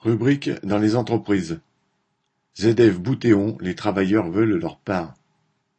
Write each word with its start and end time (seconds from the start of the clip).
Rubrique 0.00 0.50
dans 0.62 0.78
les 0.78 0.94
entreprises. 0.94 1.58
ZF 2.56 3.00
Boutéon, 3.00 3.58
les 3.60 3.74
travailleurs 3.74 4.30
veulent 4.30 4.56
leur 4.60 4.78
part. 4.78 5.14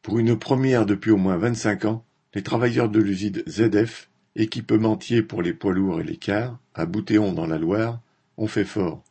Pour 0.02 0.20
une 0.20 0.38
première 0.38 0.86
depuis 0.86 1.12
au 1.12 1.18
moins 1.18 1.38
vingt-cinq 1.38 1.86
ans, 1.86 2.04
les 2.34 2.44
travailleurs 2.44 2.90
de 2.90 3.00
l'usine 3.00 3.42
ZF, 3.48 4.10
équipementier 4.36 5.24
pour 5.24 5.42
les 5.42 5.54
poids 5.54 5.72
lourds 5.74 6.02
et 6.02 6.04
les 6.04 6.18
cars, 6.18 6.60
à 6.74 6.86
Boutéon 6.86 7.32
dans 7.32 7.48
la 7.48 7.58
Loire, 7.58 8.02
ont 8.36 8.48
fait 8.48 8.66
fort. 8.66 9.06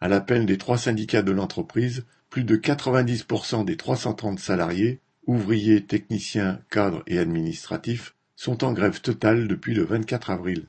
À 0.00 0.06
l'appel 0.06 0.46
des 0.46 0.58
trois 0.58 0.78
syndicats 0.78 1.22
de 1.22 1.32
l'entreprise, 1.32 2.04
plus 2.30 2.44
de 2.44 2.56
90% 2.56 3.64
des 3.64 3.76
330 3.76 4.38
salariés, 4.38 5.00
ouvriers, 5.26 5.84
techniciens, 5.84 6.60
cadres 6.70 7.02
et 7.08 7.18
administratifs, 7.18 8.14
sont 8.36 8.62
en 8.62 8.72
grève 8.72 9.00
totale 9.00 9.48
depuis 9.48 9.74
le 9.74 9.82
24 9.82 10.30
avril. 10.30 10.66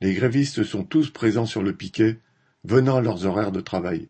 Les 0.00 0.14
grévistes 0.14 0.64
sont 0.64 0.84
tous 0.84 1.10
présents 1.10 1.44
sur 1.44 1.62
le 1.62 1.74
piquet 1.74 2.18
venant 2.64 2.96
à 2.96 3.00
leurs 3.00 3.26
horaires 3.26 3.52
de 3.52 3.60
travail. 3.60 4.08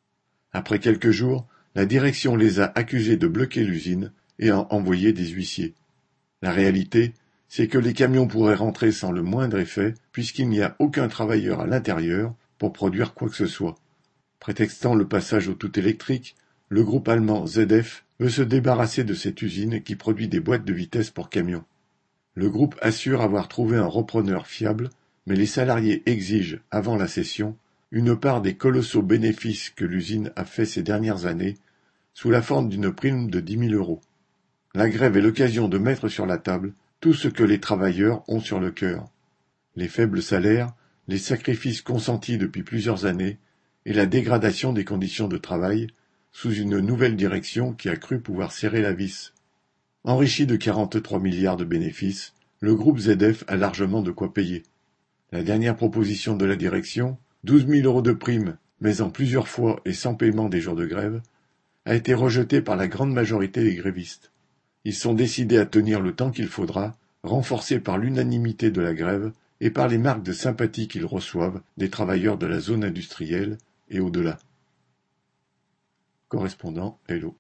Après 0.53 0.79
quelques 0.79 1.11
jours, 1.11 1.47
la 1.75 1.87
direction 1.87 2.35
les 2.37 2.61
a 2.61 2.73
accusés 2.75 3.17
de 3.17 3.29
bloquer 3.29 3.65
l'usine 3.65 4.13
et 4.39 4.51
a 4.51 4.67
envoyé 4.73 5.13
des 5.13 5.29
huissiers. 5.29 5.75
La 6.43 6.51
réalité, 6.51 7.15
c'est 7.49 7.69
que 7.69 7.79
les 7.79 7.93
camions 7.93 8.27
pourraient 8.27 8.55
rentrer 8.55 8.93
sans 8.93 9.13
le 9.13 9.23
moindre 9.23 9.59
effet, 9.59 9.95
puisqu'il 10.13 10.49
n'y 10.49 10.63
a 10.63 10.77
aucun 10.79 11.09
travailleur 11.09 11.61
à 11.61 11.67
l'intérieur 11.67 12.35
pour 12.59 12.73
produire 12.73 13.15
quoi 13.15 13.29
que 13.29 13.37
ce 13.37 13.47
soit. 13.47 13.77
Prétextant 14.39 14.95
le 14.95 15.07
passage 15.07 15.49
au 15.49 15.55
tout 15.55 15.79
électrique, 15.79 16.37
le 16.69 16.85
groupe 16.85 17.09
allemand 17.09 17.47
ZF 17.47 18.05
veut 18.21 18.31
se 18.31 18.43
débarrasser 18.43 19.05
de 19.05 19.15
cette 19.15 19.43
usine 19.43 19.83
qui 19.83 19.97
produit 19.97 20.29
des 20.29 20.41
boîtes 20.41 20.65
de 20.65 20.73
vitesse 20.73 21.11
pour 21.11 21.29
camions. 21.29 21.65
Le 22.35 22.49
groupe 22.49 22.77
assure 22.81 23.21
avoir 23.21 23.49
trouvé 23.49 23.77
un 23.77 23.87
repreneur 23.87 24.47
fiable, 24.47 24.91
mais 25.27 25.37
les 25.37 25.47
salariés 25.47 26.03
exigent, 26.07 26.59
avant 26.71 26.97
la 26.97 27.09
cession, 27.09 27.57
une 27.91 28.17
part 28.17 28.41
des 28.41 28.55
colossaux 28.55 29.03
bénéfices 29.03 29.71
que 29.71 29.85
l'usine 29.85 30.33
a 30.37 30.45
fait 30.45 30.67
ces 30.67 30.83
dernières 30.83 31.27
années, 31.27 31.57
sous 32.15 32.31
la 32.31 32.43
forme 32.43 32.69
d'une 32.69 32.93
prime 32.93 33.31
de 33.31 33.41
dix 33.41 33.57
mille 33.57 33.75
euros. 33.75 34.01
La 34.75 34.89
grève 34.89 35.17
est 35.17 35.23
l'occasion 35.23 35.69
de 35.69 35.79
mettre 35.79 36.09
sur 36.09 36.27
la 36.27 36.39
table 36.39 36.75
tout 37.01 37.15
ce 37.15 37.29
que 37.29 37.43
les 37.43 37.59
travailleurs 37.59 38.23
ont 38.29 38.41
sur 38.41 38.61
le 38.61 38.71
cœur. 38.71 39.09
Les 39.75 39.89
faibles 39.89 40.23
salaires, 40.23 40.73
les 41.09 41.19
sacrifices 41.19 41.83
consentis 41.83 42.39
depuis 42.39 42.63
plusieurs 42.63 43.07
années 43.07 43.39
et 43.87 43.93
la 43.93 44.07
dégradation 44.07 44.73
des 44.73 44.85
conditions 44.85 45.27
de 45.27 45.39
travail 45.39 45.89
sous 46.33 46.53
une 46.55 46.79
nouvelle 46.79 47.17
direction 47.17 47.73
qui 47.73 47.89
a 47.89 47.97
cru 47.97 48.21
pouvoir 48.21 48.53
serrer 48.53 48.83
la 48.83 48.93
vis. 48.93 49.33
Enrichi 50.05 50.47
de 50.47 50.57
43 50.57 51.19
milliards 51.19 51.57
de 51.57 51.65
bénéfices, 51.65 52.35
le 52.61 52.75
groupe 52.75 52.99
ZF 52.99 53.45
a 53.49 53.57
largement 53.57 54.03
de 54.03 54.11
quoi 54.11 54.33
payer. 54.33 54.63
La 55.33 55.43
dernière 55.43 55.77
proposition 55.77 56.37
de 56.37 56.45
la 56.45 56.57
direction, 56.57 57.19
douze 57.45 57.67
mille 57.67 57.87
euros 57.87 58.03
de 58.03 58.13
primes, 58.13 58.57
mais 58.81 59.01
en 59.01 59.11
plusieurs 59.11 59.49
fois 59.49 59.81
et 59.85 59.93
sans 59.93 60.15
paiement 60.15 60.49
des 60.49 60.61
jours 60.61 60.77
de 60.77 60.87
grève, 60.87 61.21
a 61.85 61.95
été 61.95 62.15
rejetée 62.15 62.61
par 62.61 62.77
la 62.77 62.89
grande 62.89 63.13
majorité 63.13 63.63
des 63.63 63.75
grévistes. 63.75 64.31
Ils 64.85 64.95
sont 64.95 65.15
décidés 65.15 65.59
à 65.59 65.67
tenir 65.67 66.01
le 66.01 66.15
temps 66.15 66.31
qu'il 66.31 66.49
faudra, 66.49 66.97
renforcés 67.23 67.81
par 67.81 67.99
l'unanimité 67.99 68.71
de 68.71 68.81
la 68.81 68.95
grève 68.95 69.33
et 69.61 69.71
par 69.71 69.89
les 69.89 69.99
marques 69.99 70.23
de 70.23 70.33
sympathie 70.33 70.89
qu'ils 70.89 71.05
reçoivent 71.05 71.61
des 71.77 71.91
travailleurs 71.91 72.39
de 72.39 72.47
la 72.47 72.61
zone 72.61 72.85
industrielle 72.85 73.59
et 73.91 74.01
au-delà. 74.01 74.39
Correspondant 76.29 76.99
Hello. 77.09 77.35